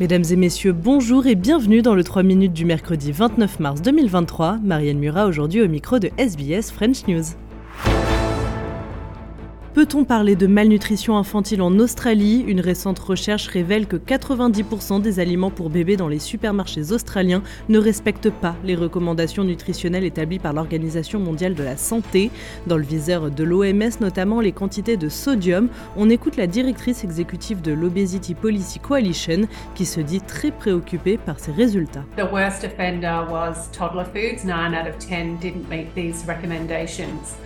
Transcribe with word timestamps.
Mesdames 0.00 0.24
et 0.30 0.36
messieurs, 0.36 0.72
bonjour 0.72 1.26
et 1.26 1.34
bienvenue 1.34 1.82
dans 1.82 1.94
le 1.94 2.02
3 2.02 2.22
minutes 2.22 2.54
du 2.54 2.64
mercredi 2.64 3.12
29 3.12 3.60
mars 3.60 3.82
2023. 3.82 4.56
Marianne 4.64 4.98
Murat 4.98 5.26
aujourd'hui 5.26 5.60
au 5.60 5.68
micro 5.68 5.98
de 5.98 6.08
SBS 6.16 6.72
French 6.72 7.06
News. 7.06 7.34
Peut-on 9.72 10.02
parler 10.02 10.34
de 10.34 10.48
malnutrition 10.48 11.16
infantile 11.16 11.62
en 11.62 11.78
Australie? 11.78 12.44
Une 12.48 12.60
récente 12.60 12.98
recherche 12.98 13.46
révèle 13.46 13.86
que 13.86 13.94
90% 13.94 15.00
des 15.00 15.20
aliments 15.20 15.52
pour 15.52 15.70
bébés 15.70 15.96
dans 15.96 16.08
les 16.08 16.18
supermarchés 16.18 16.90
australiens 16.90 17.44
ne 17.68 17.78
respectent 17.78 18.30
pas 18.30 18.56
les 18.64 18.74
recommandations 18.74 19.44
nutritionnelles 19.44 20.02
établies 20.02 20.40
par 20.40 20.54
l'Organisation 20.54 21.20
mondiale 21.20 21.54
de 21.54 21.62
la 21.62 21.76
santé. 21.76 22.32
Dans 22.66 22.76
le 22.76 22.82
viseur 22.82 23.30
de 23.30 23.44
l'OMS, 23.44 24.00
notamment 24.00 24.40
les 24.40 24.50
quantités 24.50 24.96
de 24.96 25.08
sodium, 25.08 25.68
on 25.96 26.10
écoute 26.10 26.36
la 26.36 26.48
directrice 26.48 27.04
exécutive 27.04 27.62
de 27.62 27.70
l'Obesity 27.70 28.34
Policy 28.34 28.80
Coalition 28.80 29.42
qui 29.76 29.86
se 29.86 30.00
dit 30.00 30.20
très 30.20 30.50
préoccupée 30.50 31.16
par 31.16 31.38
ces 31.38 31.52
résultats. 31.52 32.04
The 32.16 32.32
worst 32.32 32.64
offender 32.64 33.20
was 33.30 33.70
toddler 33.70 34.04
foods. 34.04 34.44
9 34.44 34.74
out 34.74 34.88
of 34.88 34.98
10 34.98 35.38
didn't 35.38 35.68
meet 35.70 35.94
these 35.94 36.24
recommendations. 36.26 37.36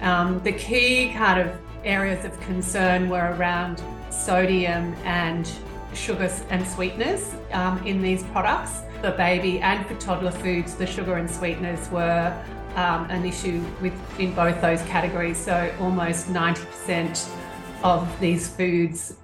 Um, 0.00 0.40
the 0.42 0.52
key 0.52 1.12
kind 1.12 1.40
of 1.40 1.58
areas 1.84 2.24
of 2.24 2.38
concern 2.40 3.08
were 3.08 3.34
around 3.36 3.82
sodium 4.10 4.94
and 5.04 5.50
sugars 5.94 6.42
and 6.50 6.66
sweeteners 6.66 7.34
um, 7.52 7.84
in 7.86 8.02
these 8.02 8.22
products. 8.24 8.80
For 9.00 9.10
baby 9.12 9.60
and 9.60 9.86
for 9.86 9.94
toddler 9.94 10.30
foods, 10.30 10.74
the 10.74 10.86
sugar 10.86 11.16
and 11.16 11.30
sweeteners 11.30 11.90
were 11.90 12.36
um, 12.74 13.08
an 13.10 13.24
issue 13.24 13.64
with 13.80 13.94
in 14.18 14.34
both 14.34 14.60
those 14.60 14.82
categories. 14.82 15.38
So 15.38 15.72
almost 15.80 16.28
90% 16.28 17.28
of 17.82 18.20
these 18.20 18.48
foods 18.48 19.16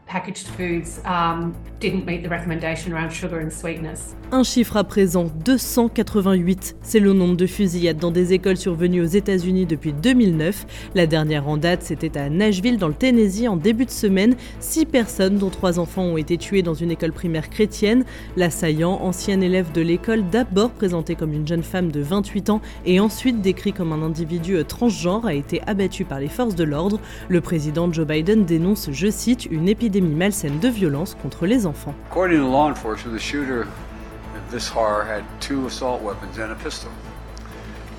Un 4.30 4.42
chiffre 4.42 4.76
à 4.76 4.84
présent, 4.84 5.26
288. 5.46 6.76
C'est 6.82 7.00
le 7.00 7.14
nombre 7.14 7.34
de 7.34 7.46
fusillades 7.46 7.96
dans 7.96 8.10
des 8.10 8.34
écoles 8.34 8.58
survenues 8.58 9.00
aux 9.00 9.06
États-Unis 9.06 9.64
depuis 9.64 9.94
2009. 9.94 10.66
La 10.94 11.06
dernière 11.06 11.48
en 11.48 11.56
date, 11.56 11.82
c'était 11.82 12.18
à 12.18 12.28
Nashville, 12.28 12.76
dans 12.76 12.88
le 12.88 12.94
Tennessee, 12.94 13.48
en 13.48 13.56
début 13.56 13.86
de 13.86 13.90
semaine. 13.90 14.34
Six 14.60 14.84
personnes, 14.84 15.38
dont 15.38 15.48
trois 15.48 15.78
enfants, 15.78 16.04
ont 16.04 16.18
été 16.18 16.36
tuées 16.36 16.62
dans 16.62 16.74
une 16.74 16.90
école 16.90 17.12
primaire 17.12 17.48
chrétienne. 17.48 18.04
L'assaillant, 18.36 19.00
ancien 19.00 19.40
élève 19.40 19.72
de 19.72 19.80
l'école, 19.80 20.28
d'abord 20.30 20.72
présenté 20.72 21.14
comme 21.14 21.32
une 21.32 21.48
jeune 21.48 21.62
femme 21.62 21.90
de 21.90 22.02
28 22.02 22.50
ans 22.50 22.60
et 22.84 23.00
ensuite 23.00 23.40
décrit 23.40 23.72
comme 23.72 23.94
un 23.94 24.02
individu 24.02 24.62
transgenre, 24.68 25.24
a 25.24 25.32
été 25.32 25.62
abattu 25.66 26.04
par 26.04 26.20
les 26.20 26.28
forces 26.28 26.54
de 26.54 26.64
l'ordre. 26.64 27.00
Le 27.30 27.40
président 27.40 27.90
Joe 27.90 28.06
Biden 28.06 28.44
dénonce, 28.44 28.90
je 28.92 29.08
cite, 29.08 29.46
une 29.50 29.70
épidémie 29.70 30.01
malsaine 30.02 30.58
de 30.60 30.70
violence 30.70 31.14
contre 31.22 31.46
les 31.46 31.66
enfants. 31.66 31.94
According 32.10 32.38
to 32.38 32.46
law 32.46 32.68
enforcement, 32.68 33.14
the 33.14 33.20
shooter 33.20 33.62
of 33.62 34.50
this 34.50 34.68
horror 34.68 35.04
had 35.04 35.24
two 35.40 35.66
assault 35.66 36.02
weapons 36.02 36.38
and 36.38 36.52
a 36.52 36.56
pistol. 36.56 36.90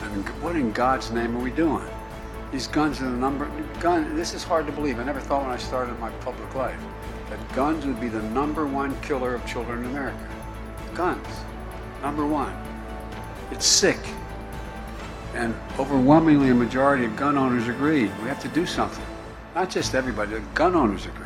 I 0.01 0.07
mean, 0.09 0.23
what 0.41 0.55
in 0.55 0.71
God's 0.71 1.11
name 1.11 1.35
are 1.37 1.41
we 1.41 1.51
doing? 1.51 1.85
These 2.51 2.67
guns 2.67 3.01
are 3.01 3.05
the 3.05 3.17
number. 3.17 3.49
Gun. 3.79 4.15
This 4.15 4.33
is 4.33 4.43
hard 4.43 4.67
to 4.67 4.71
believe. 4.71 4.99
I 4.99 5.03
never 5.03 5.19
thought 5.19 5.41
when 5.41 5.51
I 5.51 5.57
started 5.57 5.97
my 5.99 6.11
public 6.21 6.53
life 6.53 6.79
that 7.29 7.55
guns 7.55 7.85
would 7.85 7.99
be 7.99 8.09
the 8.09 8.21
number 8.21 8.67
one 8.67 8.99
killer 9.01 9.33
of 9.33 9.45
children 9.47 9.79
in 9.79 9.89
America. 9.89 10.29
Guns, 10.93 11.27
number 12.03 12.27
one. 12.27 12.55
It's 13.49 13.65
sick. 13.65 13.97
And 15.33 15.55
overwhelmingly, 15.79 16.49
a 16.49 16.53
majority 16.53 17.05
of 17.05 17.15
gun 17.15 17.37
owners 17.37 17.67
agree 17.67 18.03
we 18.21 18.27
have 18.27 18.41
to 18.41 18.47
do 18.49 18.67
something. 18.67 19.05
Not 19.55 19.71
just 19.71 19.95
everybody, 19.95 20.33
the 20.33 20.41
gun 20.53 20.75
owners 20.75 21.07
agree. 21.07 21.25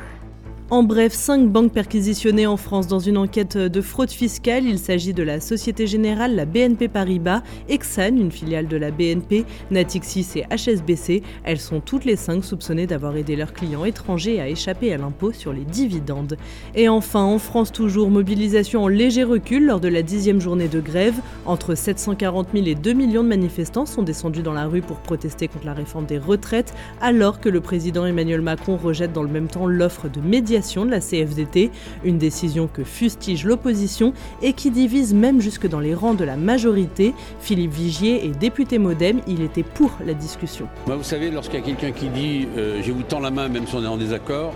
En 0.69 0.83
bref, 0.83 1.13
cinq 1.13 1.47
banques 1.47 1.71
perquisitionnées 1.71 2.45
en 2.45 2.57
France 2.57 2.87
dans 2.87 2.99
une 2.99 3.17
enquête 3.17 3.55
de 3.57 3.79
fraude 3.79 4.11
fiscale. 4.11 4.65
Il 4.65 4.79
s'agit 4.79 5.13
de 5.13 5.23
la 5.23 5.39
Société 5.39 5.87
Générale, 5.87 6.35
la 6.35 6.43
BNP 6.43 6.89
Paribas, 6.89 7.41
Exane, 7.69 8.19
une 8.19 8.31
filiale 8.31 8.67
de 8.67 8.75
la 8.75 8.91
BNP, 8.91 9.45
Natixis 9.71 10.27
et 10.35 10.43
HSBC. 10.53 11.23
Elles 11.45 11.61
sont 11.61 11.79
toutes 11.79 12.03
les 12.03 12.17
cinq 12.17 12.43
soupçonnées 12.43 12.85
d'avoir 12.85 13.15
aidé 13.15 13.37
leurs 13.37 13.53
clients 13.53 13.85
étrangers 13.85 14.41
à 14.41 14.49
échapper 14.49 14.91
à 14.91 14.97
l'impôt 14.97 15.31
sur 15.31 15.53
les 15.53 15.63
dividendes. 15.63 16.35
Et 16.75 16.89
enfin, 16.89 17.23
en 17.23 17.39
France 17.39 17.71
toujours, 17.71 18.09
mobilisation 18.09 18.83
en 18.83 18.89
léger 18.89 19.23
recul 19.23 19.65
lors 19.65 19.79
de 19.79 19.87
la 19.87 20.01
dixième 20.01 20.41
journée 20.41 20.67
de 20.67 20.81
grève. 20.81 21.15
Entre 21.45 21.75
740 21.75 22.49
000 22.53 22.65
et 22.65 22.75
2 22.75 22.91
millions 22.91 23.23
de 23.23 23.29
manifestants 23.29 23.85
sont 23.85 24.03
descendus 24.03 24.43
dans 24.43 24.51
la 24.51 24.65
rue 24.65 24.81
pour 24.81 24.97
protester 24.97 25.47
contre 25.47 25.65
la 25.65 25.73
réforme 25.73 26.07
des 26.07 26.17
retraites, 26.17 26.73
alors 26.99 27.39
que 27.39 27.47
le 27.47 27.61
président 27.61 28.05
Emmanuel 28.05 28.41
Macron 28.41 28.75
rejette 28.75 29.13
dans 29.13 29.23
le 29.23 29.29
même 29.29 29.47
temps 29.47 29.65
l'offre 29.65 30.09
de 30.09 30.19
médiation 30.19 30.56
de 30.57 30.91
la 30.91 30.99
CFDT, 30.99 31.71
une 32.03 32.17
décision 32.17 32.67
que 32.67 32.83
fustige 32.83 33.45
l'opposition 33.45 34.13
et 34.41 34.53
qui 34.53 34.71
divise 34.71 35.13
même 35.13 35.39
jusque 35.41 35.67
dans 35.67 35.79
les 35.79 35.93
rangs 35.93 36.13
de 36.13 36.23
la 36.23 36.35
majorité. 36.35 37.13
Philippe 37.39 37.73
Vigier 37.73 38.25
est 38.25 38.37
député 38.37 38.79
modem, 38.79 39.21
il 39.27 39.41
était 39.41 39.63
pour 39.63 39.91
la 40.05 40.13
discussion. 40.13 40.67
Moi, 40.87 40.95
vous 40.95 41.03
savez, 41.03 41.31
lorsqu'il 41.31 41.59
y 41.59 41.63
a 41.63 41.65
quelqu'un 41.65 41.91
qui 41.91 42.09
dit 42.09 42.47
euh, 42.57 42.81
je 42.83 42.91
vous 42.91 43.03
tends 43.03 43.19
la 43.19 43.31
main 43.31 43.47
même 43.49 43.67
si 43.67 43.75
on 43.75 43.83
est 43.83 43.87
en 43.87 43.97
désaccord, 43.97 44.53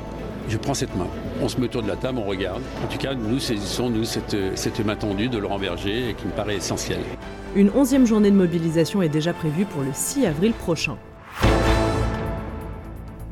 je 0.49 0.57
prends 0.57 0.73
cette 0.73 0.95
main. 0.95 1.07
On 1.41 1.47
se 1.47 1.57
met 1.57 1.65
autour 1.65 1.83
de 1.83 1.87
la 1.87 1.95
table, 1.95 2.17
on 2.17 2.27
regarde. 2.27 2.61
En 2.83 2.87
tout 2.87 2.97
cas, 2.97 3.13
nous 3.13 3.39
saisissons 3.39 3.89
nous, 3.89 4.03
cette, 4.03 4.35
cette 4.55 4.83
main 4.85 4.95
tendue 4.95 5.29
de 5.29 5.37
Laurent 5.37 5.59
Berger 5.59 6.15
qui 6.17 6.25
me 6.25 6.31
paraît 6.31 6.55
essentielle. 6.55 7.01
Une 7.55 7.69
onzième 7.75 8.05
journée 8.05 8.31
de 8.31 8.35
mobilisation 8.35 9.01
est 9.01 9.09
déjà 9.09 9.33
prévue 9.33 9.65
pour 9.65 9.81
le 9.81 9.91
6 9.93 10.25
avril 10.25 10.53
prochain. 10.53 10.97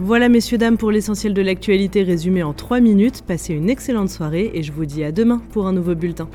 Voilà 0.02 0.30
messieurs 0.30 0.58
dames 0.58 0.78
pour 0.78 0.92
l'essentiel 0.92 1.34
de 1.34 1.42
l'actualité 1.42 2.04
résumé 2.04 2.42
en 2.42 2.54
3 2.54 2.80
minutes. 2.80 3.22
Passez 3.28 3.54
une 3.54 3.70
excellente 3.70 4.10
soirée 4.10 4.50
et 4.54 4.64
je 4.64 4.72
vous 4.72 4.86
dis 4.86 5.04
à 5.04 5.12
demain 5.12 5.42
pour 5.52 5.68
un 5.68 5.74
nouveau 5.74 5.94
bulletin. 5.94 6.30